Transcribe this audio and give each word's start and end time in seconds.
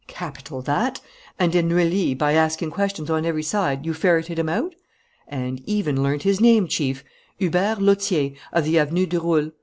"Capital, 0.07 0.63
that. 0.63 0.99
And, 1.37 1.53
in 1.53 1.67
Neuilly, 1.67 2.15
by 2.15 2.31
asking 2.33 2.71
questions 2.71 3.11
on 3.11 3.23
every 3.23 3.43
side, 3.43 3.85
you 3.85 3.93
ferreted 3.93 4.39
him 4.39 4.49
out?" 4.49 4.73
"And 5.27 5.61
even 5.69 6.01
learnt 6.01 6.23
his 6.23 6.41
name, 6.41 6.67
Chief: 6.67 7.03
Hubert 7.37 7.79
Lautier, 7.79 8.33
of 8.51 8.65
the 8.65 8.79
Avenue 8.79 9.05
du 9.05 9.21
Roule. 9.21 9.51